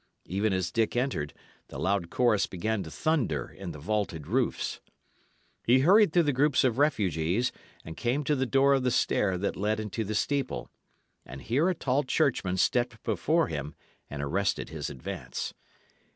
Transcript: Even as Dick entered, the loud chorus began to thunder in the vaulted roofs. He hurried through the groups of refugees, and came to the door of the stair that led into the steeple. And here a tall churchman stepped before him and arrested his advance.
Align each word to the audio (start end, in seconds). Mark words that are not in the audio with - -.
Even 0.25 0.51
as 0.51 0.71
Dick 0.71 0.95
entered, 0.95 1.31
the 1.67 1.77
loud 1.77 2.09
chorus 2.09 2.47
began 2.47 2.81
to 2.81 2.89
thunder 2.89 3.53
in 3.55 3.69
the 3.71 3.77
vaulted 3.77 4.25
roofs. 4.25 4.79
He 5.63 5.81
hurried 5.81 6.11
through 6.11 6.23
the 6.23 6.33
groups 6.33 6.63
of 6.63 6.79
refugees, 6.79 7.51
and 7.85 7.95
came 7.95 8.23
to 8.23 8.35
the 8.35 8.47
door 8.47 8.73
of 8.73 8.81
the 8.81 8.89
stair 8.89 9.37
that 9.37 9.55
led 9.55 9.79
into 9.79 10.03
the 10.03 10.15
steeple. 10.15 10.71
And 11.23 11.39
here 11.43 11.69
a 11.69 11.75
tall 11.75 12.01
churchman 12.03 12.57
stepped 12.57 13.03
before 13.03 13.45
him 13.49 13.75
and 14.09 14.23
arrested 14.23 14.69
his 14.69 14.89
advance. 14.89 15.53